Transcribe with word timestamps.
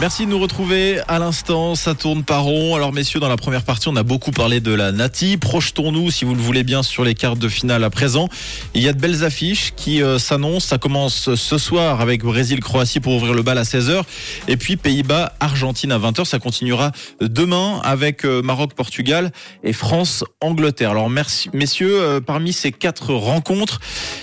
Merci 0.00 0.26
de 0.26 0.30
nous 0.30 0.38
retrouver 0.38 1.00
à 1.08 1.18
l'instant, 1.18 1.74
ça 1.74 1.92
tourne 1.92 2.22
par 2.22 2.44
rond. 2.44 2.76
Alors 2.76 2.92
messieurs, 2.92 3.18
dans 3.18 3.28
la 3.28 3.36
première 3.36 3.64
partie, 3.64 3.88
on 3.88 3.96
a 3.96 4.04
beaucoup 4.04 4.30
parlé 4.30 4.60
de 4.60 4.72
la 4.72 4.92
Nati. 4.92 5.38
Projetons-nous, 5.38 6.12
si 6.12 6.24
vous 6.24 6.36
le 6.36 6.40
voulez 6.40 6.62
bien, 6.62 6.84
sur 6.84 7.02
les 7.02 7.16
cartes 7.16 7.40
de 7.40 7.48
finale 7.48 7.82
à 7.82 7.90
présent. 7.90 8.28
Il 8.74 8.82
y 8.82 8.86
a 8.86 8.92
de 8.92 9.00
belles 9.00 9.24
affiches 9.24 9.72
qui 9.74 10.00
euh, 10.00 10.20
s'annoncent. 10.20 10.68
Ça 10.68 10.78
commence 10.78 11.34
ce 11.34 11.58
soir 11.58 12.00
avec 12.00 12.22
Brésil-Croatie 12.22 13.00
pour 13.00 13.16
ouvrir 13.16 13.34
le 13.34 13.42
bal 13.42 13.58
à 13.58 13.64
16h. 13.64 14.04
Et 14.46 14.56
puis 14.56 14.76
Pays-Bas-Argentine 14.76 15.90
à 15.90 15.98
20h. 15.98 16.26
Ça 16.26 16.38
continuera 16.38 16.92
demain 17.20 17.80
avec 17.82 18.24
euh, 18.24 18.40
Maroc-Portugal 18.40 19.32
et 19.64 19.72
France-Angleterre. 19.72 20.92
Alors 20.92 21.10
merci, 21.10 21.50
messieurs, 21.52 22.00
euh, 22.00 22.20
parmi 22.20 22.52
ces 22.52 22.70
quatre 22.70 23.14
rencontres, 23.14 23.80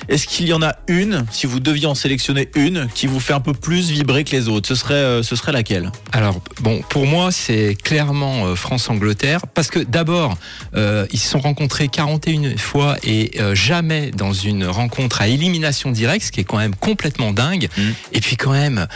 est-ce 0.07 0.25
qu'il 0.25 0.47
y 0.47 0.53
en 0.53 0.61
a 0.61 0.77
une, 0.87 1.25
si 1.31 1.47
vous 1.47 1.59
deviez 1.59 1.87
en 1.87 1.95
sélectionner 1.95 2.49
une, 2.55 2.87
qui 2.95 3.07
vous 3.07 3.19
fait 3.19 3.33
un 3.33 3.41
peu 3.41 3.53
plus 3.53 3.89
vibrer 3.89 4.23
que 4.23 4.31
les 4.31 4.47
autres? 4.47 4.69
Ce 4.69 4.75
serait, 4.75 5.21
ce 5.21 5.35
serait 5.35 5.51
laquelle 5.65 5.91
Alors, 6.11 6.39
bon, 6.61 6.81
pour 6.89 7.07
moi, 7.07 7.31
c'est 7.31 7.75
clairement 7.75 8.45
euh, 8.45 8.55
France-Angleterre, 8.55 9.47
parce 9.53 9.69
que 9.69 9.79
d'abord, 9.79 10.37
euh, 10.75 11.07
ils 11.11 11.19
se 11.19 11.29
sont 11.29 11.39
rencontrés 11.39 11.87
41 11.87 12.57
fois 12.57 12.97
et 13.03 13.31
euh, 13.39 13.55
jamais 13.55 14.11
dans 14.11 14.33
une 14.33 14.65
rencontre 14.65 15.21
à 15.21 15.27
élimination 15.27 15.91
directe, 15.91 16.27
ce 16.27 16.31
qui 16.31 16.41
est 16.41 16.43
quand 16.43 16.57
même 16.57 16.75
complètement 16.75 17.31
dingue. 17.31 17.67
Mm. 17.77 17.81
Et 18.13 18.21
puis 18.21 18.37
quand 18.37 18.51
même, 18.51 18.87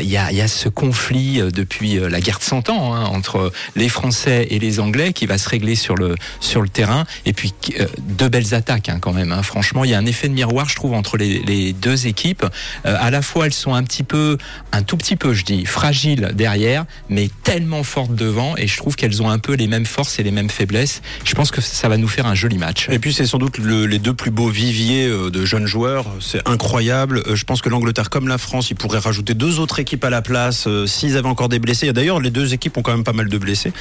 il 0.00 0.08
y, 0.08 0.16
a, 0.16 0.30
il 0.32 0.36
y 0.36 0.40
a 0.40 0.48
ce 0.48 0.68
conflit 0.68 1.40
depuis 1.52 1.98
la 1.98 2.20
guerre 2.20 2.38
de 2.38 2.44
100 2.44 2.70
ans 2.70 2.94
hein, 2.94 3.04
entre 3.04 3.52
les 3.76 3.88
Français 3.88 4.46
et 4.50 4.58
les 4.58 4.80
Anglais 4.80 5.12
qui 5.12 5.26
va 5.26 5.36
se 5.38 5.48
régler 5.48 5.74
sur 5.74 5.96
le, 5.96 6.14
sur 6.40 6.62
le 6.62 6.68
terrain. 6.68 7.04
Et 7.26 7.32
puis, 7.32 7.52
deux 7.98 8.28
belles 8.28 8.54
attaques 8.54 8.88
hein, 8.88 8.98
quand 9.00 9.12
même. 9.12 9.32
hein. 9.32 9.42
Franchement, 9.42 9.84
il 9.84 9.90
y 9.90 9.94
a 9.94 9.98
un 9.98 10.06
effet 10.06 10.28
de 10.28 10.34
miroir, 10.34 10.68
je 10.68 10.76
trouve, 10.76 10.94
entre 10.94 11.16
les, 11.16 11.40
les 11.40 11.72
deux 11.72 12.06
équipes. 12.06 12.46
À 12.84 13.10
la 13.10 13.22
fois, 13.22 13.46
elles 13.46 13.52
sont 13.52 13.74
un 13.74 13.82
petit 13.82 14.02
peu, 14.02 14.38
un 14.72 14.82
tout 14.82 14.96
petit 14.96 15.16
peu, 15.16 15.34
je 15.34 15.44
dis, 15.44 15.66
fragiles 15.66 15.89
derrière, 16.34 16.84
mais 17.08 17.28
tellement 17.42 17.82
fortes 17.82 18.14
devant. 18.14 18.56
Et 18.56 18.66
je 18.66 18.76
trouve 18.76 18.96
qu'elles 18.96 19.22
ont 19.22 19.28
un 19.30 19.38
peu 19.38 19.54
les 19.54 19.66
mêmes 19.66 19.86
forces 19.86 20.18
et 20.18 20.22
les 20.22 20.30
mêmes 20.30 20.50
faiblesses. 20.50 21.02
Je 21.24 21.34
pense 21.34 21.50
que 21.50 21.60
ça 21.60 21.88
va 21.88 21.96
nous 21.96 22.08
faire 22.08 22.26
un 22.26 22.34
joli 22.34 22.58
match. 22.58 22.88
Et 22.90 22.98
puis 22.98 23.12
c'est 23.12 23.26
sans 23.26 23.38
doute 23.38 23.58
le- 23.58 23.86
les 23.86 23.98
deux 23.98 24.14
plus 24.14 24.30
beaux 24.30 24.48
viviers 24.48 25.06
euh, 25.06 25.30
de 25.30 25.44
jeunes 25.44 25.66
joueurs. 25.66 26.06
C'est 26.20 26.46
incroyable. 26.48 27.22
Euh, 27.26 27.36
Je 27.36 27.44
pense 27.44 27.60
que 27.62 27.68
l'Angleterre 27.68 28.10
comme 28.10 28.28
la 28.28 28.38
France, 28.38 28.70
ils 28.70 28.74
pourraient 28.76 28.98
rajouter 28.98 29.34
deux 29.34 29.58
autres 29.60 29.78
équipes 29.80 30.04
à 30.04 30.10
la 30.10 30.22
place 30.22 30.64
euh, 30.66 30.86
s'ils 30.86 31.16
avaient 31.16 31.28
encore 31.28 31.48
des 31.48 31.58
blessés. 31.58 31.92
D'ailleurs, 31.92 32.20
les 32.20 32.30
deux 32.30 32.54
équipes 32.54 32.76
ont 32.76 32.82
quand 32.82 32.92
même 32.92 33.04
pas 33.04 33.12
mal 33.12 33.28
de 33.28 33.38
blessés. 33.38 33.72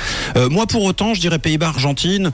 Moi, 0.49 0.65
pour 0.67 0.83
autant, 0.83 1.13
je 1.13 1.19
dirais 1.21 1.39
Pays-Bas-Argentine. 1.39 2.31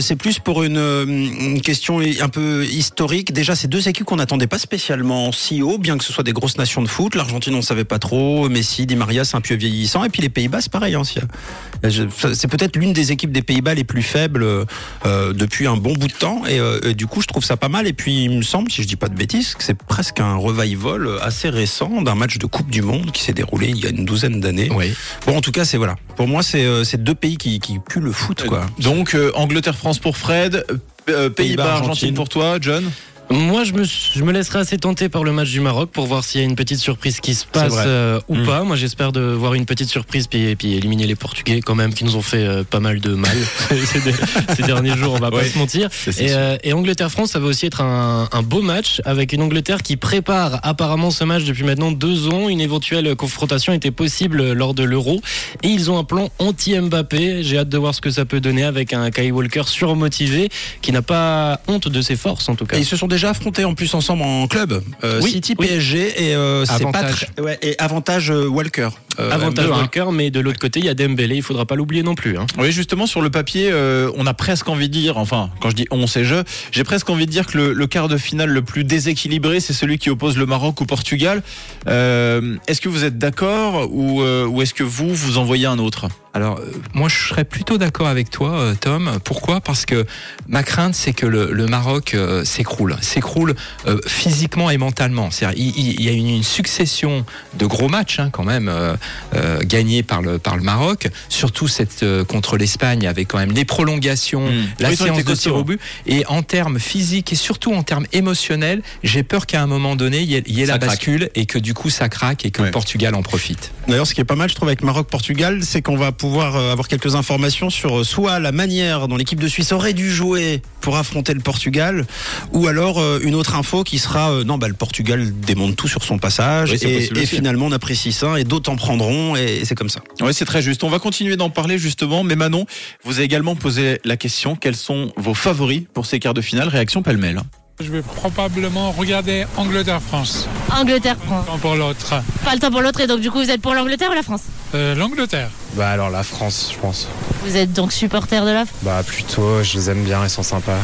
C'est 0.00 0.16
plus 0.16 0.38
pour 0.38 0.62
une, 0.62 1.60
question 1.62 2.00
un 2.00 2.28
peu 2.28 2.64
historique. 2.66 3.32
Déjà, 3.32 3.54
c'est 3.54 3.68
deux 3.68 3.88
équipes 3.88 4.04
qu'on 4.04 4.16
n'attendait 4.16 4.46
pas 4.46 4.58
spécialement 4.58 5.32
si 5.32 5.62
haut, 5.62 5.78
bien 5.78 5.98
que 5.98 6.04
ce 6.04 6.12
soit 6.12 6.24
des 6.24 6.32
grosses 6.32 6.58
nations 6.58 6.82
de 6.82 6.88
foot. 6.88 7.14
L'Argentine, 7.14 7.54
on 7.54 7.62
savait 7.62 7.84
pas 7.84 7.98
trop. 7.98 8.48
Messi, 8.48 8.86
Di 8.86 8.96
Maria, 8.96 9.09
c'est 9.24 9.36
un 9.36 9.40
peu 9.40 9.54
vieillissant. 9.54 10.04
Et 10.04 10.08
puis 10.08 10.22
les 10.22 10.28
Pays-Bas, 10.28 10.60
c'est 10.60 10.72
pareil. 10.72 10.94
hein, 10.94 11.02
C'est 11.04 12.48
peut-être 12.48 12.76
l'une 12.76 12.92
des 12.92 13.12
équipes 13.12 13.32
des 13.32 13.42
Pays-Bas 13.42 13.74
les 13.74 13.84
plus 13.84 14.02
faibles 14.02 14.44
euh, 14.44 15.32
depuis 15.32 15.66
un 15.66 15.76
bon 15.76 15.94
bout 15.94 16.08
de 16.08 16.12
temps. 16.12 16.42
Et, 16.46 16.58
euh, 16.58 16.80
et 16.84 16.94
du 16.94 17.06
coup, 17.06 17.20
je 17.22 17.26
trouve 17.26 17.44
ça 17.44 17.56
pas 17.56 17.68
mal. 17.68 17.86
Et 17.86 17.92
puis, 17.92 18.24
il 18.24 18.30
me 18.38 18.42
semble, 18.42 18.70
si 18.70 18.82
je 18.82 18.88
dis 18.88 18.96
pas 18.96 19.08
de 19.08 19.14
bêtises, 19.16 19.54
que 19.54 19.62
c'est 19.62 19.74
presque 19.74 20.20
un 20.20 20.34
revival 20.36 21.08
assez 21.22 21.48
récent 21.48 22.02
d'un 22.02 22.14
match 22.14 22.38
de 22.38 22.46
Coupe 22.46 22.70
du 22.70 22.82
Monde 22.82 23.10
qui 23.12 23.22
s'est 23.22 23.32
déroulé 23.32 23.68
il 23.68 23.78
y 23.78 23.86
a 23.86 23.90
une 23.90 24.04
douzaine 24.04 24.40
d'années. 24.40 24.70
Oui. 24.74 24.92
Bon, 25.26 25.36
en 25.36 25.40
tout 25.40 25.52
cas, 25.52 25.64
c'est 25.64 25.76
voilà. 25.76 25.96
Pour 26.16 26.28
moi, 26.28 26.42
c'est 26.42 26.64
euh, 26.64 26.84
deux 26.98 27.14
pays 27.14 27.36
qui, 27.36 27.60
qui 27.60 27.78
puent 27.78 28.00
le 28.00 28.12
foot, 28.12 28.44
quoi. 28.46 28.66
Donc 28.78 29.14
euh, 29.14 29.32
Angleterre-France 29.34 29.98
pour 29.98 30.16
Fred, 30.16 30.64
euh, 31.08 31.30
Pays-Bas, 31.30 31.30
Pays-Bas, 31.30 31.62
Argentine 31.64 31.88
Argentine. 31.90 32.14
pour 32.14 32.28
toi, 32.28 32.58
John? 32.60 32.84
Moi, 33.32 33.62
je 33.62 33.72
me, 33.74 33.84
je 33.84 34.24
me 34.24 34.32
laisserai 34.32 34.58
assez 34.58 34.76
tenter 34.76 35.08
par 35.08 35.22
le 35.22 35.30
match 35.30 35.50
du 35.50 35.60
Maroc 35.60 35.90
pour 35.92 36.06
voir 36.06 36.24
s'il 36.24 36.40
y 36.40 36.44
a 36.44 36.46
une 36.48 36.56
petite 36.56 36.80
surprise 36.80 37.20
qui 37.20 37.34
se 37.36 37.46
passe 37.46 37.74
euh, 37.76 38.20
ou 38.26 38.34
Mm. 38.34 38.44
pas. 38.46 38.64
Moi, 38.64 38.74
j'espère 38.74 39.12
de 39.12 39.20
voir 39.20 39.54
une 39.54 39.66
petite 39.66 39.88
surprise 39.88 40.26
puis, 40.26 40.46
et 40.48 40.56
puis 40.56 40.74
éliminer 40.74 41.06
les 41.06 41.14
Portugais 41.14 41.60
quand 41.60 41.76
même 41.76 41.94
qui 41.94 42.02
nous 42.04 42.16
ont 42.16 42.22
fait 42.22 42.44
euh, 42.44 42.64
pas 42.64 42.80
mal 42.80 42.98
de 43.00 43.14
mal 43.14 43.36
ces, 44.56 44.62
derniers 44.64 44.96
jours. 44.96 45.14
On 45.14 45.18
va 45.20 45.28
Ouais. 45.30 45.42
pas 45.44 45.48
se 45.48 45.58
mentir. 45.58 45.88
Et, 46.18 46.32
euh, 46.32 46.56
et 46.64 46.72
Angleterre-France, 46.72 47.30
ça 47.30 47.38
va 47.38 47.46
aussi 47.46 47.66
être 47.66 47.82
un, 47.82 48.28
un 48.32 48.42
beau 48.42 48.62
match 48.62 49.00
avec 49.04 49.32
une 49.32 49.42
Angleterre 49.42 49.82
qui 49.82 49.96
prépare 49.96 50.58
apparemment 50.64 51.12
ce 51.12 51.22
match 51.22 51.44
depuis 51.44 51.62
maintenant 51.62 51.92
deux 51.92 52.26
ans. 52.28 52.48
Une 52.48 52.60
éventuelle 52.60 53.14
confrontation 53.14 53.72
était 53.72 53.92
possible 53.92 54.52
lors 54.54 54.74
de 54.74 54.82
l'Euro. 54.82 55.20
Et 55.62 55.68
ils 55.68 55.88
ont 55.88 55.98
un 55.98 56.04
plan 56.04 56.30
anti-Mbappé. 56.40 57.44
J'ai 57.44 57.58
hâte 57.58 57.68
de 57.68 57.78
voir 57.78 57.94
ce 57.94 58.00
que 58.00 58.10
ça 58.10 58.24
peut 58.24 58.40
donner 58.40 58.64
avec 58.64 58.92
un 58.92 59.08
Kai 59.12 59.30
Walker 59.30 59.62
surmotivé 59.66 60.48
qui 60.82 60.90
n'a 60.90 61.02
pas 61.02 61.60
honte 61.68 61.86
de 61.86 62.00
ses 62.02 62.16
forces 62.16 62.48
en 62.48 62.56
tout 62.56 62.66
cas. 62.66 62.76
Et 62.76 62.80
ils 62.80 62.84
se 62.86 62.96
sont 62.96 63.06
déjà 63.06 63.19
affrontés 63.28 63.64
en 63.64 63.74
plus 63.74 63.92
ensemble 63.94 64.22
en 64.22 64.46
club. 64.46 64.82
Euh, 65.04 65.20
Oui, 65.22 65.30
City, 65.32 65.54
oui. 65.58 65.66
PSG 65.66 66.30
et 66.30 66.34
euh, 66.34 66.64
c'est 66.64 66.82
pas 66.84 66.98
Avantage. 66.98 67.26
très- 67.34 67.42
ouais, 67.42 67.58
et 67.62 67.78
avantage 67.78 68.30
euh, 68.30 68.46
Walker. 68.48 68.88
Euh, 69.18 69.30
Avantage 69.32 69.66
M2, 69.66 69.72
hein. 69.72 69.76
Walker, 69.78 70.04
mais 70.12 70.30
de 70.30 70.40
l'autre 70.40 70.58
côté, 70.58 70.78
il 70.80 70.86
y 70.86 70.88
a 70.88 70.94
Dembélé, 70.94 71.36
il 71.36 71.42
faudra 71.42 71.66
pas 71.66 71.74
l'oublier 71.74 72.02
non 72.02 72.14
plus. 72.14 72.38
hein. 72.38 72.46
Oui, 72.58 72.72
justement, 72.72 73.06
sur 73.06 73.20
le 73.20 73.28
papier, 73.30 73.68
euh, 73.70 74.10
on 74.16 74.26
a 74.26 74.32
presque 74.34 74.68
envie 74.68 74.88
de 74.88 74.92
dire, 74.94 75.18
enfin, 75.18 75.50
quand 75.60 75.68
je 75.70 75.74
dis 75.76 75.86
on, 75.90 76.06
c'est 76.06 76.24
je, 76.24 76.36
j'ai 76.72 76.84
presque 76.84 77.10
envie 77.10 77.26
de 77.26 77.30
dire 77.30 77.46
que 77.46 77.58
le, 77.58 77.72
le 77.72 77.86
quart 77.86 78.08
de 78.08 78.16
finale 78.16 78.50
le 78.50 78.62
plus 78.62 78.84
déséquilibré, 78.84 79.60
c'est 79.60 79.72
celui 79.72 79.98
qui 79.98 80.08
oppose 80.10 80.36
le 80.38 80.46
Maroc 80.46 80.80
au 80.80 80.86
Portugal. 80.86 81.42
Euh, 81.88 82.56
est-ce 82.66 82.80
que 82.80 82.88
vous 82.88 83.04
êtes 83.04 83.18
d'accord 83.18 83.88
ou, 83.92 84.22
euh, 84.22 84.46
ou 84.46 84.62
est-ce 84.62 84.74
que 84.74 84.84
vous, 84.84 85.14
vous 85.14 85.38
en 85.38 85.44
voyez 85.44 85.66
un 85.66 85.78
autre? 85.78 86.06
Alors, 86.32 86.58
euh, 86.58 86.70
moi, 86.94 87.08
je 87.08 87.16
serais 87.28 87.44
plutôt 87.44 87.76
d'accord 87.76 88.06
avec 88.06 88.30
toi, 88.30 88.72
Tom. 88.80 89.10
Pourquoi? 89.24 89.60
Parce 89.60 89.84
que 89.84 90.06
ma 90.46 90.62
crainte, 90.62 90.94
c'est 90.94 91.12
que 91.12 91.26
le, 91.26 91.50
le 91.52 91.66
Maroc 91.66 92.14
euh, 92.14 92.44
s'écroule. 92.44 92.96
S'écroule 93.14 93.56
euh, 93.86 93.98
physiquement 94.06 94.70
et 94.70 94.78
mentalement. 94.78 95.30
Il, 95.56 95.76
il- 95.76 96.00
y 96.00 96.08
a 96.08 96.12
une, 96.12 96.28
une 96.28 96.42
succession 96.44 97.24
de 97.58 97.66
gros 97.66 97.88
matchs, 97.88 98.20
hein, 98.20 98.30
quand 98.30 98.44
même, 98.44 98.68
euh, 98.68 98.94
euh, 99.34 99.58
gagnés 99.64 100.02
par 100.04 100.22
le, 100.22 100.38
par 100.38 100.56
le 100.56 100.62
Maroc. 100.62 101.08
Surtout 101.28 101.66
cette, 101.66 102.02
euh, 102.04 102.24
contre 102.24 102.56
l'Espagne, 102.56 103.06
avec 103.08 103.26
quand 103.28 103.38
même 103.38 103.52
les 103.52 103.64
prolongations, 103.64 104.40
Mmh. 104.40 104.66
la 104.78 104.88
Oui, 104.90 104.96
séance 104.96 105.24
de 105.24 105.34
tir 105.34 105.56
au 105.56 105.64
but. 105.64 105.80
Et 106.06 106.24
en 106.26 106.42
termes 106.42 106.78
physiques 106.78 107.32
et 107.32 107.36
surtout 107.36 107.72
en 107.74 107.82
termes 107.82 108.06
émotionnels, 108.12 108.82
j'ai 109.02 109.22
peur 109.22 109.46
qu'à 109.46 109.60
un 109.62 109.66
moment 109.66 109.96
donné, 109.96 110.20
il 110.20 110.30
y 110.30 110.36
ait, 110.36 110.42
y 110.46 110.62
ait 110.62 110.66
la 110.66 110.78
craque. 110.78 110.90
bascule 110.90 111.30
et 111.34 111.46
que 111.46 111.58
du 111.58 111.74
coup, 111.74 111.90
ça 111.90 112.08
craque 112.08 112.44
et 112.44 112.50
que 112.50 112.60
Ouais. 112.60 112.66
le 112.68 112.72
Portugal 112.72 113.14
en 113.14 113.22
profite. 113.22 113.72
D'ailleurs, 113.88 114.06
ce 114.06 114.14
qui 114.14 114.20
est 114.20 114.24
pas 114.24 114.36
mal, 114.36 114.48
je 114.50 114.54
trouve, 114.54 114.68
avec 114.68 114.82
Maroc-Portugal, 114.82 115.60
c'est 115.62 115.82
qu'on 115.82 115.96
va 115.96 116.12
pouvoir 116.12 116.54
euh, 116.56 116.72
avoir 116.72 116.86
quelques 116.88 117.14
informations 117.16 117.70
sur 117.70 118.00
euh, 118.00 118.04
soit 118.04 118.38
la 118.38 118.52
manière 118.52 119.08
dont 119.08 119.16
l'équipe 119.16 119.40
de 119.40 119.48
Suisse 119.48 119.72
aurait 119.72 119.94
dû 119.94 120.10
jouer 120.12 120.62
pour 120.80 120.96
affronter 120.96 121.34
le 121.34 121.40
Portugal, 121.40 122.06
ou 122.52 122.66
alors 122.68 122.89
euh, 122.98 123.20
une 123.22 123.34
autre 123.34 123.54
info 123.54 123.84
qui 123.84 123.98
sera 123.98 124.32
euh, 124.32 124.44
non, 124.44 124.58
bah, 124.58 124.68
le 124.68 124.74
Portugal 124.74 125.32
démonte 125.40 125.76
tout 125.76 125.88
sur 125.88 126.02
son 126.02 126.18
passage, 126.18 126.72
Oui, 126.72 127.08
et, 127.14 127.26
finalement 127.26 127.66
on 127.66 127.72
apprécie 127.72 128.12
ça, 128.12 128.38
et 128.40 128.44
d'autres 128.44 128.70
en 128.70 128.76
prendront, 128.76 129.36
et, 129.36 129.64
c'est 129.64 129.74
comme 129.74 129.88
ça. 129.88 130.00
Oui, 130.20 130.32
c'est 130.32 130.44
très 130.44 130.62
juste. 130.62 130.84
On 130.84 130.88
va 130.88 130.98
continuer 130.98 131.36
d'en 131.36 131.50
parler 131.50 131.78
justement, 131.78 132.24
mais 132.24 132.36
Manon, 132.36 132.66
vous 133.04 133.16
avez 133.16 133.24
également 133.24 133.56
posé 133.56 134.00
la 134.04 134.16
question 134.16 134.56
quels 134.56 134.76
sont 134.76 135.12
vos 135.16 135.34
favoris 135.34 135.82
pour 135.92 136.06
ces 136.06 136.18
quarts 136.18 136.34
de 136.34 136.40
finale? 136.42 136.68
Réaction 136.68 137.02
pêle-mêle. 137.02 137.40
Je 137.82 137.90
vais 137.90 138.02
probablement 138.02 138.92
regarder 138.92 139.46
Angleterre-France, 139.56 140.46
Angleterre 140.70 141.16
prend. 141.16 141.38
un 141.52 141.58
pour 141.58 141.74
l'autre. 141.76 142.14
Pas 142.44 142.52
le 142.52 142.60
temps 142.60 142.70
pour 142.70 142.82
l'autre, 142.82 143.00
et 143.00 143.06
donc 143.06 143.20
du 143.20 143.30
coup, 143.30 143.38
vous 143.38 143.50
êtes 143.50 143.62
pour 143.62 143.72
l'Angleterre 143.74 144.10
ou 144.10 144.14
la 144.14 144.22
France? 144.22 144.42
Euh, 144.74 144.94
L'Angleterre. 144.94 145.48
Bah 145.74 145.88
alors 145.88 146.10
la 146.10 146.22
France, 146.22 146.70
je 146.74 146.78
pense. 146.78 147.08
Vous 147.44 147.56
êtes 147.56 147.72
donc 147.72 147.92
supporter 147.92 148.44
de 148.44 148.50
la 148.50 148.66
France? 148.66 148.78
Bah 148.82 149.02
plutôt, 149.04 149.62
je 149.62 149.78
les 149.78 149.90
aime 149.90 150.04
bien, 150.04 150.22
ils 150.22 150.30
sont 150.30 150.42
sympas. 150.42 150.76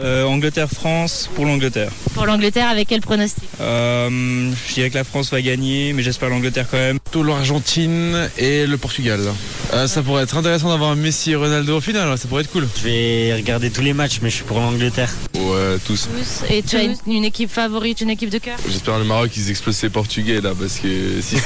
Euh, 0.00 0.24
Angleterre-France 0.24 1.30
pour 1.34 1.44
l'Angleterre. 1.46 1.90
Pour 2.14 2.26
l'Angleterre, 2.26 2.68
avec 2.68 2.88
quel 2.88 3.00
pronostic? 3.02 3.44
Euh, 3.60 4.50
je 4.68 4.74
dirais 4.74 4.90
que 4.90 4.96
la 4.96 5.04
France 5.04 5.30
va 5.30 5.40
gagner, 5.40 5.92
mais 5.92 6.02
j'espère 6.02 6.28
l'Angleterre 6.28 6.66
quand 6.70 6.76
même. 6.76 6.98
Plutôt 6.98 7.22
l'Argentine 7.22 8.28
et 8.36 8.66
le 8.66 8.76
Portugal. 8.78 9.20
Euh, 9.72 9.86
ça 9.86 10.02
pourrait 10.02 10.24
être 10.24 10.36
intéressant 10.36 10.68
d'avoir 10.68 10.94
Messi 10.96 11.30
et 11.30 11.34
Ronaldo 11.36 11.78
au 11.78 11.80
final, 11.80 12.18
ça 12.18 12.28
pourrait 12.28 12.42
être 12.42 12.52
cool. 12.52 12.68
Je 12.76 12.82
vais 12.84 13.34
regarder 13.34 13.70
tous 13.70 13.80
les 13.80 13.94
matchs, 13.94 14.18
mais 14.20 14.28
je 14.28 14.34
suis 14.36 14.44
pour 14.44 14.60
l'Angleterre. 14.60 15.10
Ouais, 15.34 15.78
tous. 15.86 16.08
Tous. 16.08 16.50
Et 16.50 16.62
tu 16.62 16.76
as 16.76 16.82
une, 16.82 16.96
une 17.06 17.24
équipe 17.24 17.50
favorite, 17.50 18.02
une 18.02 18.10
équipe 18.10 18.28
de 18.28 18.36
cœur? 18.36 18.58
J'espère 18.68 18.98
le 18.98 19.04
Maroc 19.04 19.30
ils 19.34 19.48
explosent 19.50 19.82
les 19.82 19.88
Portugais 19.88 20.42
là 20.42 20.52
parce 20.58 20.78
que 20.78 20.88
6-1. 21.20 21.40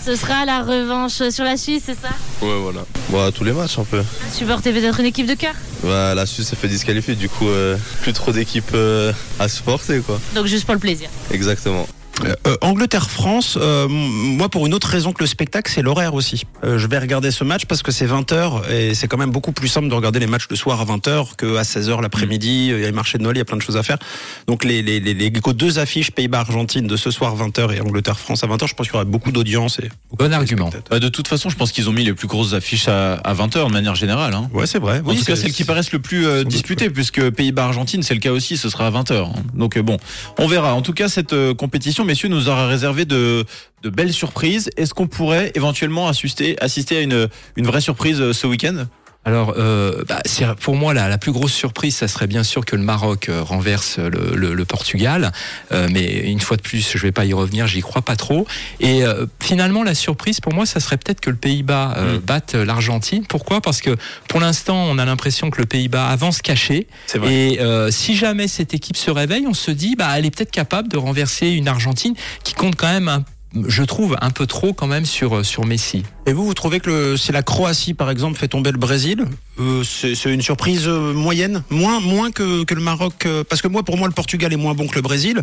Ce 0.06 0.16
sera 0.16 0.46
la 0.46 0.62
revanche 0.62 1.28
sur 1.30 1.44
la 1.44 1.58
Suisse, 1.58 1.82
c'est 1.86 1.94
ça? 2.00 2.08
Ouais 2.40 2.58
voilà. 2.58 2.86
Bah 3.10 3.30
tous 3.34 3.44
les 3.44 3.52
matchs 3.52 3.78
un 3.78 3.84
peu. 3.84 4.02
Supporter 4.32 4.72
peut-être 4.72 5.00
une 5.00 5.06
équipe 5.06 5.26
de 5.26 5.34
cœur? 5.34 5.54
Bah 5.84 6.14
la 6.14 6.24
Suisse 6.24 6.48
s'est 6.48 6.56
fait 6.56 6.68
disqualifier, 6.68 7.16
du 7.16 7.28
coup 7.28 7.48
euh, 7.48 7.76
plus 8.00 8.14
trop 8.14 8.32
d'équipes 8.32 8.70
euh, 8.72 9.12
à 9.38 9.48
supporter 9.48 10.00
quoi. 10.00 10.18
Donc 10.34 10.46
juste 10.46 10.64
pour 10.64 10.74
le 10.74 10.80
plaisir. 10.80 11.10
Exactement. 11.30 11.86
Euh, 12.24 12.34
euh, 12.46 12.56
Angleterre-France, 12.62 13.58
euh, 13.60 13.86
moi 13.88 14.48
pour 14.48 14.66
une 14.66 14.74
autre 14.74 14.88
raison 14.88 15.12
que 15.12 15.22
le 15.22 15.26
spectacle, 15.26 15.70
c'est 15.72 15.82
l'horaire 15.82 16.14
aussi. 16.14 16.44
Euh, 16.64 16.78
je 16.78 16.86
vais 16.86 16.98
regarder 16.98 17.30
ce 17.30 17.44
match 17.44 17.64
parce 17.66 17.82
que 17.82 17.92
c'est 17.92 18.06
20h 18.06 18.70
et 18.70 18.94
c'est 18.94 19.08
quand 19.08 19.16
même 19.18 19.30
beaucoup 19.30 19.52
plus 19.52 19.68
simple 19.68 19.88
de 19.88 19.94
regarder 19.94 20.18
les 20.20 20.26
matchs 20.26 20.46
le 20.50 20.56
soir 20.56 20.80
à 20.80 20.84
20h 20.84 21.36
qu'à 21.36 21.62
16h 21.62 22.00
l'après-midi. 22.02 22.68
Il 22.68 22.80
y 22.80 22.84
a 22.84 22.88
le 22.88 22.92
marché 22.92 23.18
de 23.18 23.22
Noël, 23.22 23.36
il 23.36 23.40
y 23.40 23.42
a 23.42 23.44
plein 23.44 23.56
de 23.56 23.62
choses 23.62 23.76
à 23.76 23.82
faire. 23.82 23.98
Donc 24.46 24.64
les, 24.64 24.82
les, 24.82 25.00
les, 25.00 25.14
les 25.14 25.30
deux 25.30 25.78
affiches 25.78 26.10
Pays-Bas-Argentine 26.10 26.86
de 26.86 26.96
ce 26.96 27.10
soir 27.10 27.36
20h 27.36 27.74
et 27.74 27.80
Angleterre-France 27.80 28.44
à 28.44 28.46
20h, 28.46 28.68
je 28.68 28.74
pense 28.74 28.86
qu'il 28.86 28.94
y 28.94 28.96
aura 28.96 29.04
beaucoup 29.04 29.32
d'audience. 29.32 29.78
Et 29.78 29.88
beaucoup 30.10 30.24
Bon 30.24 30.28
de 30.28 30.34
argument. 30.34 30.70
Bah, 30.90 30.98
de 30.98 31.08
toute 31.08 31.28
façon, 31.28 31.48
je 31.48 31.56
pense 31.56 31.72
qu'ils 31.72 31.88
ont 31.88 31.92
mis 31.92 32.04
les 32.04 32.14
plus 32.14 32.28
grosses 32.28 32.52
affiches 32.54 32.88
à, 32.88 33.14
à 33.14 33.34
20h 33.34 33.66
de 33.66 33.72
manière 33.72 33.94
générale. 33.94 34.34
hein. 34.34 34.48
Ouais, 34.52 34.66
c'est 34.66 34.78
vrai. 34.78 35.02
En 35.04 35.14
tout 35.14 35.24
cas, 35.24 35.36
celles 35.36 35.52
qui 35.52 35.64
paraissent 35.64 35.92
le 35.92 35.98
plus 35.98 36.26
euh, 36.26 36.44
disputées, 36.44 36.90
puisque 36.90 37.30
Pays-Bas-Argentine, 37.30 38.02
c'est 38.02 38.14
le 38.14 38.20
cas 38.20 38.32
aussi, 38.32 38.56
ce 38.56 38.68
sera 38.68 38.86
à 38.86 38.90
20h. 38.90 39.28
Donc 39.54 39.76
euh, 39.76 39.82
bon, 39.82 39.96
on 40.38 40.46
verra. 40.46 40.74
En 40.74 40.82
tout 40.82 40.92
cas, 40.92 41.08
cette 41.08 41.32
euh, 41.32 41.54
compétition, 41.54 42.04
messieurs, 42.08 42.28
nous 42.28 42.48
aura 42.48 42.66
réservé 42.66 43.04
de, 43.04 43.44
belles 43.84 44.12
surprises. 44.12 44.70
Est-ce 44.76 44.94
qu'on 44.94 45.06
pourrait 45.06 45.52
éventuellement 45.54 46.08
assister, 46.08 46.56
à 46.60 47.00
une, 47.00 47.28
une 47.56 47.66
vraie 47.66 47.80
surprise 47.80 48.20
euh, 48.20 48.32
ce 48.32 48.46
week-end? 48.46 48.86
Alors, 49.24 49.54
euh, 49.58 50.04
bah, 50.08 50.22
pour 50.62 50.76
moi, 50.76 50.94
la, 50.94 51.08
la 51.08 51.18
plus 51.18 51.32
grosse 51.32 51.52
surprise, 51.52 51.94
ça 51.96 52.08
serait 52.08 52.26
bien 52.28 52.42
sûr 52.42 52.64
que 52.64 52.76
le 52.76 52.82
Maroc 52.82 53.28
euh, 53.28 53.42
renverse 53.42 53.98
le, 53.98 54.34
le- 54.34 54.54
le 54.54 54.64
Portugal. 54.64 55.32
Euh, 55.70 55.86
mais 55.90 56.06
une 56.30 56.40
fois 56.40 56.56
de 56.56 56.62
plus, 56.62 56.92
je 56.96 57.02
vais 57.02 57.12
pas 57.12 57.26
y 57.26 57.34
revenir, 57.34 57.66
j'y 57.66 57.82
crois 57.82 58.00
pas 58.00 58.16
trop. 58.16 58.46
Et 58.80 59.04
euh, 59.04 59.26
finalement, 59.42 59.82
la 59.82 59.94
surprise, 59.94 60.40
pour 60.40 60.54
moi, 60.54 60.64
ça 60.64 60.80
serait 60.80 60.96
peut-être 60.96 61.20
que 61.20 61.28
le 61.28 61.36
Pays-Bas 61.36 61.94
euh, 61.98 62.16
Mm. 62.16 62.20
batte 62.20 62.54
l'Argentine. 62.54 63.26
Pourquoi? 63.28 63.60
Parce 63.60 63.82
que 63.82 63.96
pour 64.28 64.40
l'instant, 64.40 64.76
on 64.88 64.96
a 64.96 65.04
l'impression 65.04 65.50
que 65.50 65.60
le 65.60 65.66
Pays-Bas 65.66 66.08
avance 66.08 66.40
caché. 66.40 66.86
Et 67.28 67.58
euh, 67.60 67.90
si 67.90 68.16
jamais 68.16 68.48
cette 68.48 68.72
équipe 68.72 68.96
se 68.96 69.10
réveille, 69.10 69.46
on 69.46 69.52
se 69.54 69.70
dit, 69.70 69.94
bah, 69.94 70.08
elle 70.16 70.24
est 70.24 70.30
peut-être 70.34 70.50
capable 70.52 70.88
de 70.88 70.96
renverser 70.96 71.48
une 71.50 71.68
Argentine 71.68 72.14
qui 72.44 72.54
compte 72.54 72.76
quand 72.76 72.90
même, 72.90 73.08
un- 73.08 73.24
je 73.66 73.82
trouve, 73.82 74.16
un 74.20 74.30
peu 74.30 74.46
trop 74.46 74.72
quand 74.74 74.86
même 74.86 75.04
sur, 75.06 75.44
sur 75.44 75.64
Messi. 75.64 76.02
Et 76.26 76.32
vous, 76.32 76.44
vous 76.44 76.54
trouvez 76.54 76.80
que 76.80 76.90
le- 76.90 77.16
si 77.16 77.32
la 77.32 77.42
Croatie, 77.42 77.94
par 77.94 78.10
exemple, 78.10 78.38
fait 78.38 78.48
tomber 78.48 78.70
le 78.72 78.78
Brésil, 78.78 79.24
euh, 79.58 79.82
c'est 79.82 80.14
c'est 80.14 80.32
une 80.32 80.42
surprise 80.42 80.86
euh, 80.86 81.12
moyenne 81.14 81.62
Moins, 81.70 82.00
moins 82.00 82.30
que, 82.30 82.64
que 82.64 82.74
le 82.74 82.80
Maroc 82.82 83.24
euh, 83.26 83.44
Parce 83.48 83.62
que 83.62 83.68
moi, 83.68 83.82
pour 83.82 83.96
moi, 83.96 84.06
le 84.06 84.12
Portugal 84.14 84.52
est 84.52 84.56
moins 84.56 84.74
bon 84.74 84.86
que 84.86 84.94
le 84.96 85.00
Brésil. 85.02 85.42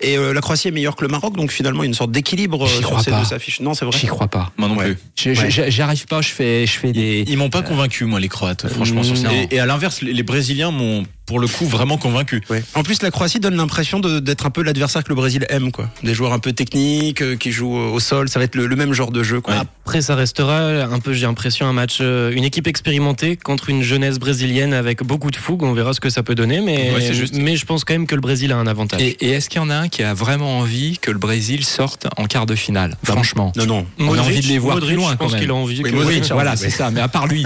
Et 0.00 0.18
euh, 0.18 0.32
la 0.34 0.40
Croatie 0.42 0.68
est 0.68 0.70
meilleure 0.70 0.96
que 0.96 1.02
le 1.04 1.08
Maroc. 1.08 1.34
Donc 1.36 1.50
finalement, 1.50 1.82
il 1.82 1.86
y 1.86 1.88
a 1.88 1.88
une 1.88 1.94
sorte 1.94 2.12
d'équilibre 2.12 2.64
euh, 2.64 2.68
sur 2.68 2.82
crois 2.82 3.02
ces 3.02 3.10
pas. 3.10 3.22
deux 3.22 3.32
affiches. 3.34 3.60
Non, 3.60 3.72
c'est 3.74 3.84
vrai. 3.86 3.98
J'y 3.98 4.06
crois 4.06 4.28
pas. 4.28 4.52
Moi 4.58 4.68
non 4.68 4.76
Ouais. 4.76 4.94
plus. 5.16 5.32
Ouais. 5.38 5.50
J'arrive 5.70 6.06
pas, 6.06 6.20
je 6.20 6.28
fais, 6.28 6.66
je 6.66 6.78
fais 6.78 6.92
des. 6.92 7.24
Ils 7.26 7.38
m'ont 7.38 7.50
pas 7.50 7.62
convaincu, 7.62 8.04
moi, 8.04 8.20
les 8.20 8.28
Croates, 8.28 8.68
franchement. 8.68 9.02
sur 9.02 9.16
ça. 9.16 9.32
Et, 9.32 9.54
et 9.56 9.60
à 9.60 9.66
l'inverse, 9.66 10.02
les, 10.02 10.12
les 10.12 10.22
Brésiliens 10.22 10.70
m'ont, 10.70 11.04
pour 11.26 11.40
le 11.40 11.48
coup, 11.48 11.66
vraiment 11.66 11.98
convaincu. 11.98 12.40
Ouais. 12.48 12.62
En 12.74 12.82
plus, 12.82 13.02
la 13.02 13.10
Croatie 13.10 13.40
donne 13.40 13.56
l'impression 13.56 13.98
d'être 14.00 14.46
un 14.46 14.50
peu 14.50 14.62
l'adversaire 14.62 15.02
que 15.02 15.08
le 15.08 15.14
Brésil 15.16 15.44
aime, 15.48 15.72
quoi. 15.72 15.90
Des 16.04 16.14
joueurs 16.14 16.32
un 16.32 16.38
peu 16.38 16.52
techniques, 16.52 17.20
euh, 17.22 17.36
qui 17.36 17.50
jouent 17.52 17.74
au 17.76 17.98
sol. 18.00 18.28
Ça 18.28 18.38
va 18.38 18.44
être 18.44 18.54
le, 18.54 18.66
le 18.66 18.76
même 18.76 18.92
genre 18.92 19.10
de 19.10 19.22
jeu, 19.22 19.40
quoi. 19.40 19.54
Après, 19.54 20.02
ça 20.02 20.14
restera 20.14 20.60
un 20.84 21.00
peu, 21.00 21.12
j'ai 21.12 21.26
l'impression, 21.26 21.66
un 21.66 21.72
match, 21.72 21.98
euh, 22.00 22.30
une 22.32 22.44
équipe 22.44 22.66
expérimentée 22.66 23.36
contre 23.36 23.70
une 23.70 23.82
jeunesse 23.82 24.18
brésilienne 24.18 24.72
avec 24.72 25.02
beaucoup 25.02 25.30
de 25.30 25.36
fougue. 25.36 25.62
On 25.64 25.72
verra 25.72 25.92
ce 25.94 26.00
que 26.00 26.10
ça 26.10 26.22
peut 26.22 26.34
donner, 26.34 26.60
mais, 26.60 26.92
Ouais, 26.92 27.00
c'est 27.00 27.14
juste. 27.14 27.34
mais 27.34 27.56
je 27.56 27.66
pense 27.66 27.84
quand 27.84 27.94
même 27.94 28.06
que 28.06 28.14
le 28.14 28.20
Brésil 28.20 28.52
a 28.52 28.56
un 28.56 28.66
avantage. 28.66 29.02
Et, 29.02 29.16
et 29.26 29.30
est-ce 29.30 29.48
qu'il 29.48 29.60
y 29.60 29.64
en 29.64 29.70
a 29.70 29.74
un 29.76 29.88
qui 29.88 30.02
a 30.04 30.14
vraiment 30.14 30.58
envie 30.58 30.98
que 30.98 31.10
le 31.10 31.18
Brésil 31.18 31.64
sorte 31.64 32.06
en 32.16 32.26
quart 32.26 32.46
de 32.46 32.54
finale? 32.54 32.96
Franchement. 33.02 33.52
Non, 33.56 33.66
non. 33.66 33.86
On 33.98 34.14
a 34.16 34.20
envie 34.20 34.40
de 34.40 34.46
les 34.46 34.58
voir 34.58 34.76
Modric, 34.76 34.94
plus 34.94 35.02
loin 35.02 35.10
je 35.12 35.16
pense 35.16 35.34
qu'il 35.34 35.50
a 35.50 35.54
envie. 35.54 35.82
Oui, 35.82 35.90
que- 35.90 35.96
Modric, 35.96 36.24
voilà, 36.30 36.54
c'est 36.56 36.70
ça. 36.70 36.90
Mais 36.92 37.00
à 37.00 37.08
part 37.08 37.26
lui, 37.26 37.44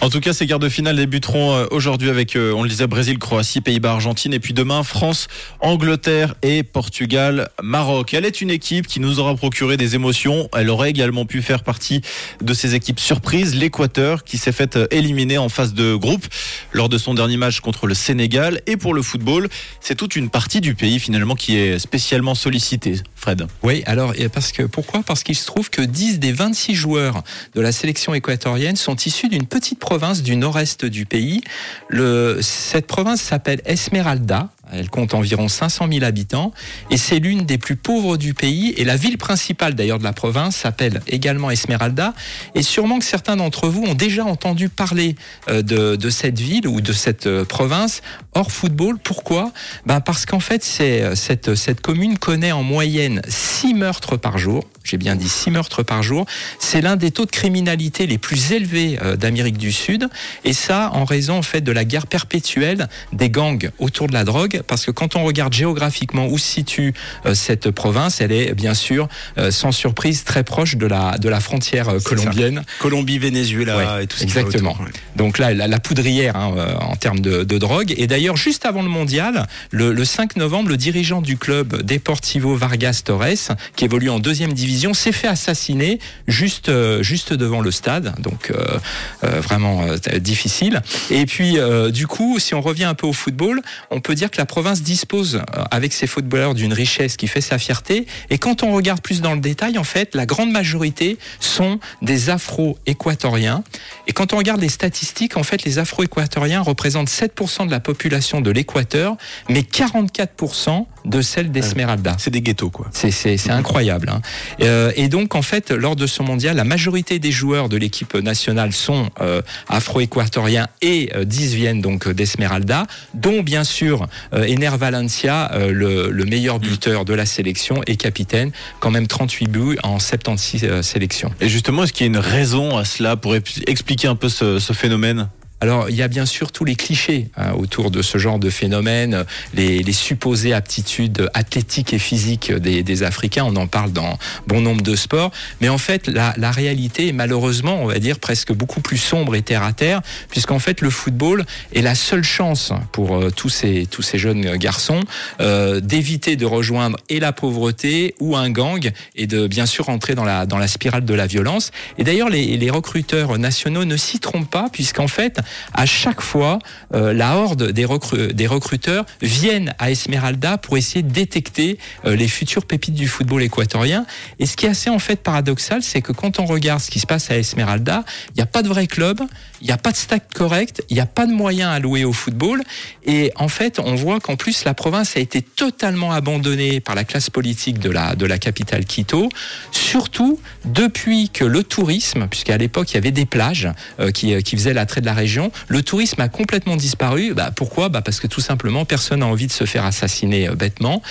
En 0.00 0.10
tout 0.10 0.20
cas, 0.20 0.32
ces 0.32 0.46
quarts 0.46 0.60
de 0.60 0.68
finale 0.68 0.94
débuteront 0.96 1.54
euh, 1.56 1.66
aujourd'hui 1.72 2.08
avec, 2.08 2.36
euh, 2.36 2.52
on 2.56 2.62
le 2.68 2.72
disait, 2.72 2.86
Brésil, 2.86 3.18
Croatie, 3.18 3.60
Pays-Bas, 3.60 3.92
Argentine, 3.92 4.32
et 4.34 4.40
puis 4.40 4.54
demain, 4.54 4.82
France, 4.82 5.28
Angleterre 5.60 6.34
et 6.42 6.62
Portugal, 6.62 7.48
Maroc. 7.62 8.14
Elle 8.14 8.24
est 8.24 8.40
une 8.40 8.50
équipe 8.50 8.86
qui 8.86 9.00
nous 9.00 9.18
aura 9.18 9.34
procuré 9.34 9.76
des 9.76 9.94
émotions. 9.94 10.48
Elle 10.56 10.70
aurait 10.70 10.90
également 10.90 11.24
pu 11.24 11.42
faire 11.42 11.62
partie 11.62 12.02
de 12.42 12.54
ces 12.54 12.74
équipes 12.74 13.00
surprises, 13.00 13.54
l'Équateur, 13.54 14.24
qui 14.24 14.38
s'est 14.38 14.52
fait 14.52 14.76
euh, 14.76 14.86
éliminer 14.90 15.38
en 15.38 15.48
phase 15.48 15.74
de 15.74 15.94
groupe 15.94 16.26
lors 16.72 16.88
de 16.88 16.98
son 16.98 17.14
dernier 17.14 17.36
match 17.36 17.60
contre 17.60 17.86
le 17.86 17.94
Sénégal. 17.94 18.60
Et 18.66 18.76
pour 18.76 18.94
le 18.94 19.02
football, 19.02 19.48
c'est 19.80 19.94
toute 19.94 20.14
une 20.14 20.30
partie 20.30 20.60
du 20.60 20.74
pays 20.74 20.98
finalement 20.98 21.34
qui 21.34 21.56
est 21.56 21.78
spécialement 21.78 22.34
sollicitée. 22.34 22.96
Fred. 23.18 23.46
Oui, 23.64 23.82
alors 23.86 24.14
parce 24.32 24.52
que 24.52 24.62
pourquoi? 24.62 25.02
Parce 25.02 25.24
qu'il 25.24 25.34
se 25.34 25.44
trouve 25.44 25.70
que 25.70 25.82
10 25.82 26.20
des 26.20 26.30
26 26.30 26.74
joueurs 26.74 27.24
de 27.54 27.60
la 27.60 27.72
sélection 27.72 28.14
équatorienne 28.14 28.76
sont 28.76 28.94
issus 28.94 29.28
d'une 29.28 29.46
petite 29.46 29.80
province 29.80 30.22
du 30.22 30.36
nord-est 30.36 30.84
du 30.84 31.04
pays. 31.04 31.42
Le, 31.88 32.38
cette 32.42 32.86
province 32.86 33.20
s'appelle 33.20 33.60
Esmeralda. 33.64 34.50
Elle 34.70 34.90
compte 34.90 35.14
environ 35.14 35.48
500 35.48 35.88
000 35.90 36.04
habitants 36.04 36.52
et 36.90 36.98
c'est 36.98 37.18
l'une 37.18 37.46
des 37.46 37.58
plus 37.58 37.76
pauvres 37.76 38.16
du 38.16 38.34
pays. 38.34 38.74
Et 38.76 38.84
la 38.84 38.96
ville 38.96 39.18
principale 39.18 39.74
d'ailleurs 39.74 39.98
de 39.98 40.04
la 40.04 40.12
province 40.12 40.56
s'appelle 40.56 41.00
également 41.06 41.50
Esmeralda. 41.50 42.14
Et 42.54 42.62
sûrement 42.62 42.98
que 42.98 43.04
certains 43.04 43.36
d'entre 43.36 43.68
vous 43.68 43.82
ont 43.84 43.94
déjà 43.94 44.24
entendu 44.24 44.68
parler 44.68 45.16
euh, 45.48 45.62
de, 45.62 45.96
de 45.96 46.10
cette 46.10 46.38
ville 46.38 46.68
ou 46.68 46.80
de 46.80 46.92
cette 46.92 47.26
euh, 47.26 47.44
province 47.44 48.02
hors 48.38 48.52
football. 48.52 48.96
Pourquoi? 49.02 49.52
Ben 49.86 50.00
Parce 50.00 50.24
qu'en 50.26 50.40
fait, 50.40 50.62
c'est, 50.64 51.02
euh, 51.02 51.14
cette, 51.14 51.54
cette 51.54 51.80
commune 51.80 52.18
connaît 52.18 52.52
en 52.52 52.62
moyenne 52.62 53.20
6 53.28 53.74
meurtres 53.74 54.16
par 54.16 54.38
jour. 54.38 54.64
J'ai 54.84 54.96
bien 54.96 55.16
dit 55.16 55.28
6 55.28 55.50
meurtres 55.50 55.82
par 55.82 56.02
jour. 56.02 56.24
C'est 56.58 56.80
l'un 56.80 56.96
des 56.96 57.10
taux 57.10 57.26
de 57.26 57.30
criminalité 57.30 58.06
les 58.06 58.16
plus 58.16 58.52
élevés 58.52 58.98
euh, 59.02 59.16
d'Amérique 59.16 59.58
du 59.58 59.72
Sud. 59.72 60.08
Et 60.44 60.52
ça, 60.52 60.90
en 60.94 61.04
raison 61.04 61.38
en 61.38 61.42
fait 61.42 61.60
de 61.60 61.72
la 61.72 61.84
guerre 61.84 62.06
perpétuelle 62.06 62.88
des 63.12 63.28
gangs 63.28 63.70
autour 63.78 64.06
de 64.06 64.12
la 64.14 64.24
drogue. 64.24 64.62
Parce 64.66 64.86
que 64.86 64.90
quand 64.90 65.16
on 65.16 65.24
regarde 65.24 65.52
géographiquement 65.52 66.26
où 66.26 66.38
se 66.38 66.46
situe 66.46 66.94
euh, 67.26 67.34
cette 67.34 67.70
province, 67.70 68.20
elle 68.20 68.32
est 68.32 68.54
bien 68.54 68.74
sûr, 68.74 69.08
euh, 69.36 69.50
sans 69.50 69.72
surprise, 69.72 70.24
très 70.24 70.44
proche 70.44 70.76
de 70.76 70.86
la, 70.86 71.18
de 71.18 71.28
la 71.28 71.40
frontière 71.40 71.88
euh, 71.88 71.98
ça. 71.98 72.08
colombienne. 72.08 72.62
Colombie, 72.78 73.18
Venezuela 73.18 73.76
Ouais, 73.96 74.04
et 74.04 74.06
tout 74.06 74.16
va 74.18 74.22
exactement. 74.24 74.72
autour, 74.72 74.84
ouais. 74.86 74.92
Donc 75.16 75.38
là, 75.38 75.52
la, 75.52 75.66
la 75.66 75.78
poudrière 75.80 76.36
hein, 76.36 76.54
euh, 76.56 76.74
en 76.80 76.96
termes 76.96 77.20
de, 77.20 77.42
de 77.44 77.58
drogue. 77.58 77.92
Et 77.96 78.06
d'ailleurs, 78.06 78.27
juste 78.36 78.66
avant 78.66 78.82
le 78.82 78.88
mondial, 78.88 79.46
le, 79.70 79.92
le 79.92 80.04
5 80.04 80.36
novembre, 80.36 80.70
le 80.70 80.76
dirigeant 80.76 81.22
du 81.22 81.36
club 81.36 81.82
Deportivo 81.82 82.56
Vargas 82.56 83.02
Torres, 83.04 83.56
qui 83.76 83.84
évolue 83.84 84.10
en 84.10 84.18
deuxième 84.18 84.52
division, 84.52 84.94
s'est 84.94 85.12
fait 85.12 85.28
assassiner 85.28 85.98
juste, 86.26 86.68
euh, 86.68 87.02
juste 87.02 87.32
devant 87.32 87.60
le 87.60 87.70
stade. 87.70 88.14
Donc 88.20 88.50
euh, 88.50 88.78
euh, 89.24 89.40
vraiment 89.40 89.84
difficile. 90.20 90.82
Et 91.10 91.26
puis, 91.26 91.56
du 91.92 92.06
coup, 92.06 92.38
si 92.38 92.54
on 92.54 92.60
revient 92.60 92.84
un 92.84 92.94
peu 92.94 93.06
au 93.06 93.12
football, 93.12 93.60
on 93.90 94.00
peut 94.00 94.14
dire 94.14 94.30
que 94.30 94.38
la 94.38 94.46
province 94.46 94.82
dispose, 94.82 95.42
avec 95.70 95.92
ses 95.92 96.06
footballeurs, 96.06 96.54
d'une 96.54 96.72
richesse 96.72 97.16
qui 97.16 97.28
fait 97.28 97.40
sa 97.40 97.58
fierté. 97.58 98.06
Et 98.30 98.38
quand 98.38 98.62
on 98.62 98.72
regarde 98.72 99.00
plus 99.00 99.20
dans 99.20 99.34
le 99.34 99.40
détail, 99.40 99.78
en 99.78 99.84
fait, 99.84 100.14
la 100.14 100.26
grande 100.26 100.50
majorité 100.50 101.18
sont 101.40 101.78
des 102.02 102.30
Afro-équatoriens. 102.30 103.62
Et 104.06 104.12
quand 104.12 104.32
on 104.32 104.36
regarde 104.36 104.60
les 104.60 104.68
statistiques, 104.68 105.36
en 105.36 105.42
fait, 105.42 105.64
les 105.64 105.78
Afro-équatoriens 105.78 106.60
représentent 106.60 107.10
7% 107.10 107.66
de 107.66 107.70
la 107.70 107.80
population 107.80 108.07
de 108.08 108.50
l'Équateur, 108.50 109.16
mais 109.48 109.60
44% 109.60 110.86
de 111.04 111.20
celle 111.22 111.50
d'Esmeralda. 111.50 112.16
C'est 112.18 112.30
des 112.30 112.40
ghettos, 112.42 112.70
quoi. 112.70 112.88
C'est, 112.92 113.10
c'est 113.10 113.50
incroyable. 113.50 114.08
hein. 114.10 114.20
Euh, 114.62 114.92
et 114.96 115.08
donc, 115.08 115.34
en 115.34 115.42
fait, 115.42 115.70
lors 115.70 115.96
de 115.96 116.06
ce 116.06 116.22
mondial, 116.22 116.56
la 116.56 116.64
majorité 116.64 117.18
des 117.18 117.30
joueurs 117.32 117.68
de 117.68 117.76
l'équipe 117.76 118.14
nationale 118.14 118.72
sont 118.72 119.08
euh, 119.20 119.42
afro-équatoriens 119.68 120.68
et 120.82 121.10
euh, 121.14 121.24
10 121.24 121.54
viennent 121.54 121.80
donc 121.80 122.08
d'Esmeralda, 122.08 122.86
dont 123.14 123.42
bien 123.42 123.64
sûr 123.64 124.06
euh, 124.34 124.44
Ener 124.44 124.76
Valencia, 124.76 125.50
euh, 125.54 125.70
le, 125.72 126.10
le 126.10 126.24
meilleur 126.24 126.58
buteur 126.58 127.04
de 127.04 127.14
la 127.14 127.26
sélection 127.26 127.80
et 127.86 127.96
capitaine, 127.96 128.50
quand 128.80 128.90
même 128.90 129.06
38 129.06 129.46
buts 129.48 129.78
en 129.82 129.98
76 129.98 130.64
euh, 130.64 130.82
sélections. 130.82 131.32
Et 131.40 131.48
justement, 131.48 131.84
est-ce 131.84 131.92
qu'il 131.92 132.06
y 132.06 132.08
a 132.08 132.12
une 132.12 132.18
raison 132.18 132.76
à 132.76 132.84
cela 132.84 133.16
pour 133.16 133.34
expliquer 133.66 134.08
un 134.08 134.16
peu 134.16 134.28
ce, 134.28 134.58
ce 134.58 134.72
phénomène? 134.72 135.28
Alors, 135.60 135.90
il 135.90 135.96
y 135.96 136.02
a 136.02 136.08
bien 136.08 136.24
sûr 136.24 136.52
tous 136.52 136.64
les 136.64 136.76
clichés 136.76 137.28
hein, 137.36 137.52
autour 137.52 137.90
de 137.90 138.00
ce 138.00 138.16
genre 138.18 138.38
de 138.38 138.48
phénomène, 138.48 139.24
les, 139.54 139.82
les 139.82 139.92
supposées 139.92 140.52
aptitudes 140.52 141.28
athlétiques 141.34 141.92
et 141.92 141.98
physiques 141.98 142.52
des, 142.52 142.84
des 142.84 143.02
Africains. 143.02 143.44
On 143.44 143.56
en 143.56 143.66
parle 143.66 143.92
dans 143.92 144.18
bon 144.46 144.60
nombre 144.60 144.82
de 144.82 144.94
sports. 144.94 145.32
Mais 145.60 145.68
en 145.68 145.78
fait, 145.78 146.06
la, 146.06 146.32
la 146.36 146.52
réalité 146.52 147.08
est 147.08 147.12
malheureusement, 147.12 147.82
on 147.82 147.86
va 147.86 147.98
dire, 147.98 148.20
presque 148.20 148.52
beaucoup 148.52 148.80
plus 148.80 148.98
sombre 148.98 149.34
et 149.34 149.42
terre 149.42 149.64
à 149.64 149.72
terre, 149.72 150.00
puisqu'en 150.30 150.60
fait, 150.60 150.80
le 150.80 150.90
football 150.90 151.44
est 151.74 151.82
la 151.82 151.96
seule 151.96 152.22
chance 152.22 152.72
pour 152.92 153.16
euh, 153.16 153.30
tous, 153.30 153.48
ces, 153.48 153.86
tous 153.86 154.02
ces 154.02 154.18
jeunes 154.18 154.56
garçons 154.56 155.00
euh, 155.40 155.80
d'éviter 155.80 156.36
de 156.36 156.46
rejoindre 156.46 156.98
et 157.08 157.18
la 157.18 157.32
pauvreté 157.32 158.14
ou 158.20 158.36
un 158.36 158.50
gang 158.50 158.90
et 159.16 159.26
de 159.26 159.48
bien 159.48 159.66
sûr 159.66 159.88
entrer 159.88 160.14
dans 160.14 160.24
la, 160.24 160.46
dans 160.46 160.58
la 160.58 160.68
spirale 160.68 161.04
de 161.04 161.14
la 161.14 161.26
violence. 161.26 161.72
Et 161.98 162.04
d'ailleurs, 162.04 162.28
les, 162.28 162.56
les 162.56 162.70
recruteurs 162.70 163.36
nationaux 163.38 163.84
ne 163.84 163.96
s'y 163.96 164.20
trompent 164.20 164.50
pas, 164.50 164.68
puisqu'en 164.72 165.08
fait, 165.08 165.40
à 165.74 165.86
chaque 165.86 166.20
fois, 166.20 166.58
euh, 166.94 167.12
la 167.12 167.36
horde 167.36 167.72
des, 167.72 167.84
recru- 167.86 168.32
des 168.32 168.46
recruteurs 168.46 169.04
viennent 169.22 169.74
à 169.78 169.90
Esmeralda 169.90 170.58
pour 170.58 170.76
essayer 170.76 171.02
de 171.02 171.10
détecter 171.10 171.78
euh, 172.04 172.16
les 172.16 172.28
futures 172.28 172.64
pépites 172.64 172.94
du 172.94 173.08
football 173.08 173.42
équatorien. 173.42 174.06
Et 174.38 174.46
ce 174.46 174.56
qui 174.56 174.66
est 174.66 174.70
assez 174.70 174.90
en 174.90 174.98
fait 174.98 175.22
paradoxal, 175.22 175.82
c'est 175.82 176.02
que 176.02 176.12
quand 176.12 176.40
on 176.40 176.46
regarde 176.46 176.80
ce 176.80 176.90
qui 176.90 177.00
se 177.00 177.06
passe 177.06 177.30
à 177.30 177.36
Esmeralda, 177.36 178.04
il 178.30 178.34
n'y 178.36 178.42
a 178.42 178.46
pas 178.46 178.62
de 178.62 178.68
vrai 178.68 178.86
club, 178.86 179.20
il 179.60 179.66
n'y 179.66 179.72
a 179.72 179.78
pas 179.78 179.92
de 179.92 179.96
stack 179.96 180.32
correct, 180.32 180.82
il 180.88 180.94
n'y 180.94 181.00
a 181.00 181.06
pas 181.06 181.26
de 181.26 181.32
moyens 181.32 181.70
alloués 181.70 182.04
au 182.04 182.12
football. 182.12 182.62
Et 183.04 183.32
en 183.36 183.48
fait, 183.48 183.78
on 183.78 183.94
voit 183.94 184.20
qu'en 184.20 184.36
plus, 184.36 184.64
la 184.64 184.74
province 184.74 185.16
a 185.16 185.20
été 185.20 185.42
totalement 185.42 186.12
abandonnée 186.12 186.80
par 186.80 186.94
la 186.94 187.04
classe 187.04 187.30
politique 187.30 187.78
de 187.78 187.90
la, 187.90 188.14
de 188.16 188.26
la 188.26 188.38
capitale 188.38 188.84
Quito, 188.84 189.28
surtout 189.70 190.40
depuis 190.64 191.28
que 191.28 191.44
le 191.44 191.62
tourisme, 191.62 192.26
puisqu'à 192.28 192.56
l'époque, 192.56 192.90
il 192.90 192.94
y 192.94 192.98
avait 192.98 193.10
des 193.10 193.26
plages 193.26 193.68
euh, 194.00 194.10
qui, 194.10 194.34
euh, 194.34 194.40
qui 194.40 194.56
faisaient 194.56 194.74
l'attrait 194.74 195.00
de 195.00 195.06
la 195.06 195.14
région, 195.14 195.37
le 195.68 195.82
tourisme 195.82 196.20
a 196.20 196.28
complètement 196.28 196.76
disparu. 196.76 197.34
Bah, 197.34 197.50
pourquoi? 197.54 197.88
Bah, 197.88 198.02
Parce 198.02 198.20
que 198.20 198.26
tout 198.26 198.40
simplement, 198.40 198.84
personne 198.84 199.20
n'a 199.20 199.26
envie 199.26 199.46
de 199.46 199.52
se 199.52 199.64
faire 199.64 199.84
assassiner 199.84 200.48
euh, 200.48 200.54
bêtement. 200.54 201.02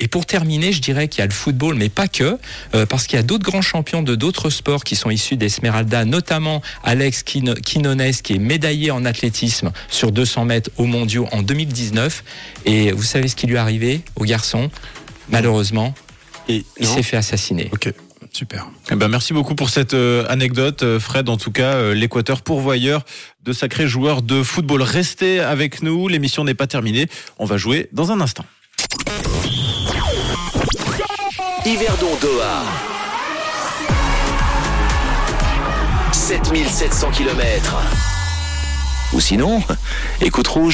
Et 0.00 0.08
pour 0.08 0.26
terminer, 0.26 0.72
je 0.72 0.80
dirais 0.80 1.08
qu'il 1.08 1.20
y 1.20 1.22
a 1.22 1.26
le 1.26 1.32
football, 1.32 1.74
mais 1.76 1.88
pas 1.88 2.08
que, 2.08 2.38
euh, 2.74 2.86
parce 2.86 3.06
qu'il 3.06 3.16
y 3.16 3.20
a 3.20 3.22
d'autres 3.22 3.44
grands 3.44 3.62
champions 3.62 4.02
de 4.02 4.14
d'autres 4.14 4.50
sports 4.50 4.84
qui 4.84 4.96
sont 4.96 5.10
issus 5.10 5.36
d'Esmeralda, 5.36 6.04
notamment 6.04 6.62
Alex 6.84 7.22
Quino- 7.22 7.60
Quinones, 7.60 8.12
qui 8.22 8.34
est 8.34 8.38
médaillé 8.38 8.90
en 8.90 9.04
athlétisme 9.04 9.70
sur 9.88 10.12
200 10.12 10.44
mètres 10.44 10.70
aux 10.76 10.86
mondiaux 10.86 11.28
en 11.32 11.42
2019. 11.42 12.24
Et 12.66 12.92
vous 12.92 13.02
savez 13.02 13.28
ce 13.28 13.36
qui 13.36 13.46
lui 13.46 13.54
est 13.54 13.58
arrivé 13.58 14.02
au 14.16 14.24
garçon? 14.24 14.70
Malheureusement, 15.28 15.94
Et 16.48 16.64
Il 16.78 16.86
s'est 16.86 17.02
fait 17.02 17.16
assassiner. 17.16 17.70
Super. 18.36 18.68
Eh 18.90 18.94
ben, 18.94 19.08
merci 19.08 19.32
beaucoup 19.32 19.54
pour 19.54 19.70
cette 19.70 19.94
euh, 19.94 20.26
anecdote, 20.28 20.82
euh, 20.82 21.00
Fred. 21.00 21.28
En 21.28 21.38
tout 21.38 21.50
cas, 21.50 21.74
euh, 21.74 21.94
l'Équateur 21.94 22.42
pourvoyeur 22.42 23.04
de 23.42 23.52
sacrés 23.52 23.88
joueurs 23.88 24.20
de 24.22 24.42
football. 24.42 24.82
Restez 24.82 25.40
avec 25.40 25.82
nous, 25.82 26.06
l'émission 26.06 26.44
n'est 26.44 26.54
pas 26.54 26.66
terminée. 26.66 27.08
On 27.38 27.46
va 27.46 27.56
jouer 27.56 27.88
dans 27.92 28.12
un 28.12 28.20
instant. 28.20 28.44
Yverdon 31.64 32.16
Doha. 32.20 32.62
7700 36.12 37.10
km. 37.12 37.76
Ou 39.14 39.20
sinon, 39.20 39.62
écoute 40.20 40.46
rouge. 40.48 40.64